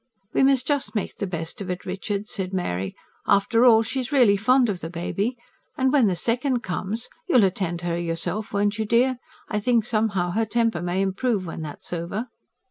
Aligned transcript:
"We 0.33 0.41
must 0.41 0.65
just 0.65 0.95
make 0.95 1.17
the 1.17 1.27
best 1.27 1.61
of 1.61 1.69
it, 1.69 1.85
Richard," 1.85 2.25
said 2.27 2.53
Mary. 2.55 2.95
"After 3.27 3.63
all, 3.65 3.83
she's 3.83 4.11
really 4.11 4.35
fond 4.35 4.67
of 4.67 4.79
the 4.81 4.89
baby. 4.89 5.37
And 5.77 5.93
when 5.93 6.07
the 6.07 6.15
second 6.15 6.61
comes... 6.61 7.07
you'll 7.29 7.43
attend 7.43 7.81
her 7.81 7.99
yourself, 7.99 8.51
won't 8.51 8.79
you, 8.79 8.85
dear? 8.85 9.17
I 9.47 9.59
think 9.59 9.85
somehow 9.85 10.31
her 10.31 10.45
temper 10.47 10.81
may 10.81 11.03
improve 11.03 11.45
when 11.45 11.61
that's 11.61 11.93
over." 11.93 12.29